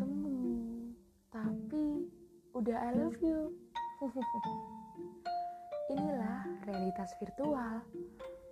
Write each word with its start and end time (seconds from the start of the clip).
ketemu. 0.00 0.40
Tapi 1.28 1.86
udah 2.56 2.78
I 2.88 2.90
love 2.96 3.20
you. 3.20 3.52
Inilah 5.92 6.48
realitas 6.64 7.12
virtual. 7.20 7.84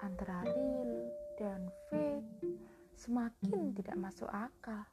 Antara 0.04 0.44
real 0.44 1.08
dan 1.40 1.72
fake. 1.88 2.28
Semakin 2.98 3.72
tidak 3.78 3.96
masuk 3.96 4.28
akal. 4.28 4.84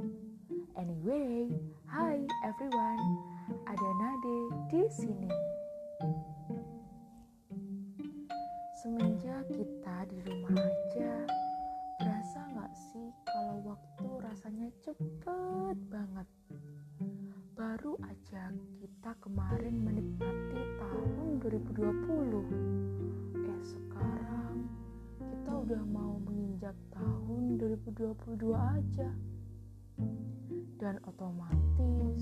Anyway 0.79 1.51
hi 1.91 2.23
everyone. 2.47 3.03
Ada 3.67 3.89
Nade 3.99 4.39
di 4.71 4.83
sini. 4.89 5.31
Semenjak 8.79 9.49
kita 9.49 10.05
di 10.13 10.21
rumah 10.21 10.61
aja 10.61 11.25
berasa 11.97 12.45
nggak 12.53 12.73
sih 12.77 13.09
kalau 13.25 13.73
waktu 13.73 14.09
rasanya 14.21 14.69
cepet 14.85 15.77
banget? 15.89 16.27
Baru 17.65 17.97
aja 18.05 18.53
kita 18.77 19.17
kemarin 19.25 19.81
menikmati 19.81 20.61
tahun 20.77 21.41
2020. 21.41 23.41
Eh 23.41 23.61
sekarang 23.65 24.69
kita 25.17 25.51
udah 25.65 25.81
mau 25.89 26.21
menginjak 26.29 26.77
tahun 26.93 27.57
2022 27.57 28.53
aja. 28.53 29.09
Dan 30.77 31.01
otomatis 31.09 32.21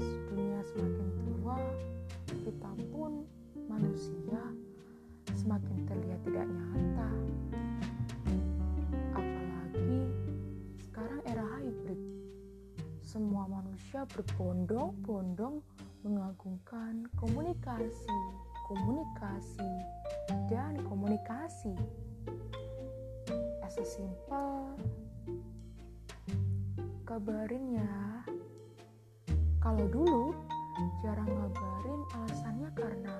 berbondong-bondong 14.09 15.63
mengagungkan 16.04 17.07
komunikasi, 17.15 18.20
komunikasi, 18.68 19.71
dan 20.51 20.76
komunikasi. 20.84 21.71
As 23.63 23.79
a 23.79 23.85
simple, 23.87 24.76
kabarin 27.07 27.79
ya. 27.79 27.95
Kalau 29.63 29.87
dulu 29.87 30.35
jarang 30.99 31.32
ngabarin 31.32 32.01
alasannya 32.12 32.70
karena 32.76 33.17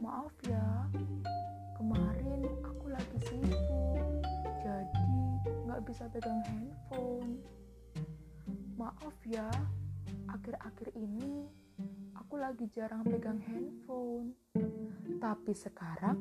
maaf 0.00 0.32
ya, 0.48 0.88
kemarin 1.76 2.48
aku 2.64 2.88
lagi 2.88 3.18
sibuk, 3.28 4.24
jadi 4.64 5.12
nggak 5.68 5.80
bisa 5.84 6.08
pegang 6.08 6.40
handphone. 6.48 6.59
Ya, 9.30 9.46
akhir-akhir 10.26 10.90
ini 10.98 11.46
aku 12.18 12.34
lagi 12.34 12.66
jarang 12.74 13.06
pegang 13.06 13.38
handphone. 13.38 14.34
Tapi 15.22 15.54
sekarang 15.54 16.18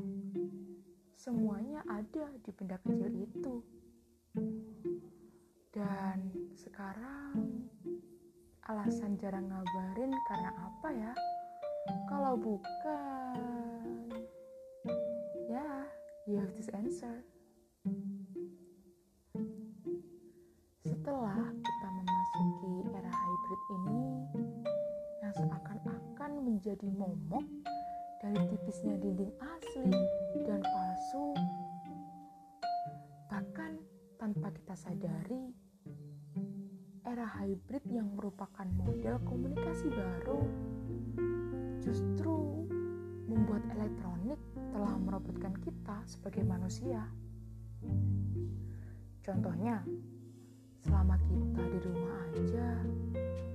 semuanya 1.18 1.82
ada 1.90 2.30
di 2.38 2.54
benda 2.54 2.78
kecil 2.78 3.10
itu. 3.10 3.66
Dan 5.74 6.30
sekarang 6.54 7.66
alasan 8.70 9.18
jarang 9.18 9.50
ngabarin 9.50 10.14
karena 10.30 10.54
apa 10.54 10.90
ya? 10.94 11.14
Kalau 12.14 12.38
bukan, 12.38 14.06
ya, 15.50 15.66
you 16.30 16.38
have 16.38 16.54
this 16.54 16.70
answer. 16.78 17.26
Menjadi 26.60 26.92
momok 26.92 27.48
dari 28.20 28.36
tipisnya 28.52 29.00
dinding 29.00 29.32
asli 29.40 29.96
dan 30.44 30.60
palsu, 30.60 31.32
bahkan 33.32 33.80
tanpa 34.20 34.52
kita 34.52 34.76
sadari, 34.76 35.56
era 37.08 37.24
hybrid 37.40 37.80
yang 37.88 38.12
merupakan 38.12 38.68
model 38.76 39.24
komunikasi 39.24 39.88
baru 39.88 40.44
justru 41.80 42.68
membuat 43.32 43.64
elektronik 43.80 44.44
telah 44.76 45.00
merobotkan 45.00 45.56
kita 45.64 46.04
sebagai 46.12 46.44
manusia. 46.44 47.08
Contohnya, 49.24 49.80
selama 50.84 51.16
kita 51.24 51.64
di 51.72 51.80
rumah 51.88 52.20
aja, 52.36 52.68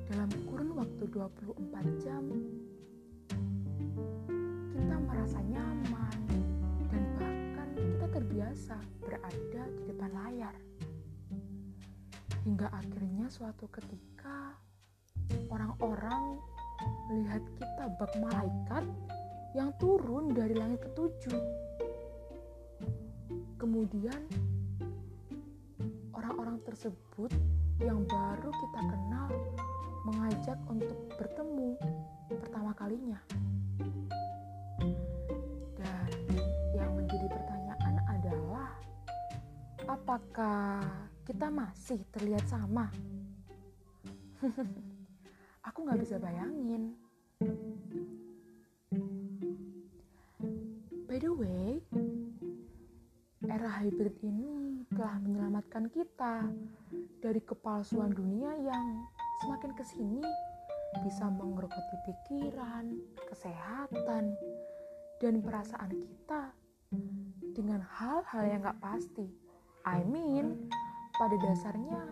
dalam 0.08 0.32
kurun 0.48 0.72
waktu 0.72 1.04
24 1.12 2.00
jam, 2.00 2.24
kita 4.74 4.96
merasa 5.06 5.38
nyaman 5.42 6.18
dan 6.90 7.02
bahkan 7.18 7.68
kita 7.74 8.06
terbiasa 8.10 8.76
berada 9.00 9.62
di 9.74 9.82
depan 9.88 10.10
layar. 10.12 10.56
Hingga 12.44 12.68
akhirnya 12.68 13.26
suatu 13.32 13.70
ketika 13.72 14.58
orang-orang 15.48 16.36
melihat 17.08 17.42
kita 17.56 17.84
bak 17.96 18.12
malaikat 18.20 18.84
yang 19.54 19.70
turun 19.78 20.34
dari 20.34 20.52
langit 20.58 20.82
ketujuh. 20.90 21.40
Kemudian 23.56 24.20
orang-orang 26.12 26.60
tersebut 26.66 27.32
yang 27.80 28.02
baru 28.04 28.50
kita 28.50 28.80
kenal 28.82 29.28
mengajak 30.04 30.58
untuk 30.68 30.98
bertemu 31.16 31.78
pertama 32.28 32.76
kalinya. 32.76 33.18
Kita 41.34 41.50
masih 41.50 41.98
terlihat 42.14 42.46
sama? 42.46 42.86
Aku 45.66 45.82
nggak 45.82 45.98
bisa 45.98 46.14
bayangin. 46.22 46.94
By 51.10 51.18
the 51.18 51.34
way, 51.34 51.82
era 53.50 53.66
hybrid 53.66 54.14
ini 54.22 54.86
telah 54.94 55.18
menyelamatkan 55.26 55.90
kita 55.90 56.46
dari 57.18 57.42
kepalsuan 57.42 58.14
dunia 58.14 58.54
yang 58.62 59.02
semakin 59.42 59.74
ke 59.74 59.82
sini 59.90 60.22
bisa 61.02 61.26
mengerogoti 61.34 61.96
pikiran, 62.06 62.94
kesehatan, 63.26 64.38
dan 65.18 65.34
perasaan 65.42 65.98
kita 65.98 66.54
dengan 67.58 67.82
hal-hal 67.82 68.42
yang 68.46 68.62
gak 68.62 68.78
pasti. 68.78 69.26
I 69.82 70.06
mean, 70.06 70.70
pada 71.14 71.36
dasarnya 71.38 72.02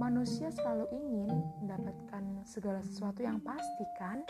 manusia 0.00 0.48
selalu 0.48 0.88
ingin 0.92 1.36
mendapatkan 1.60 2.24
segala 2.48 2.80
sesuatu 2.80 3.20
yang 3.20 3.36
pasti 3.44 3.84
kan? 4.00 4.24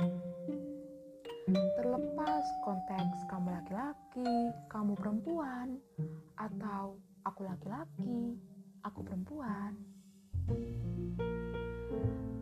Terlepas 1.51 2.45
konteks 2.67 3.27
kamu 3.31 3.49
laki-laki, 3.51 4.35
kamu 4.71 4.95
perempuan, 4.99 5.79
atau 6.39 6.99
aku 7.27 7.47
laki-laki, 7.47 8.39
aku 8.87 9.03
perempuan. 9.03 9.75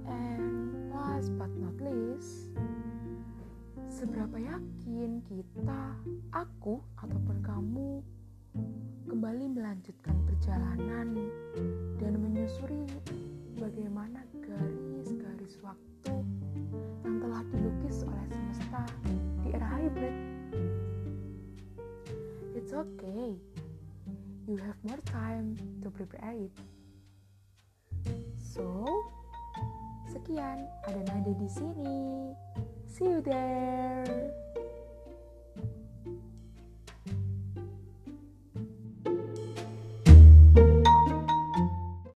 And 0.09 0.93
last 0.93 1.33
but 1.41 1.53
not 1.57 1.77
least, 1.81 2.53
seberapa 3.89 4.37
yakin 4.37 5.25
kita, 5.25 5.83
aku 6.37 6.85
ataupun 7.01 7.41
kamu 7.41 7.88
kembali 9.29 9.61
melanjutkan 9.61 10.17
perjalanan 10.25 11.13
dan 12.01 12.17
menyusuri 12.17 12.89
bagaimana 13.61 14.25
garis-garis 14.41 15.61
waktu 15.61 16.25
yang 17.05 17.21
telah 17.21 17.45
dilukis 17.53 18.09
oleh 18.09 18.25
semesta 18.33 18.89
di 19.05 19.53
era 19.53 19.69
hybrid. 19.69 20.17
It's 22.57 22.73
okay. 22.73 23.37
You 24.49 24.57
have 24.65 24.81
more 24.81 25.05
time 25.05 25.61
to 25.85 25.93
prepare 25.93 26.33
it. 26.33 26.57
So, 28.41 28.65
sekian 30.09 30.65
ada 30.89 31.05
Nade 31.05 31.37
di 31.37 31.53
sini. 31.53 32.33
See 32.89 33.05
you 33.05 33.21
there. 33.21 34.48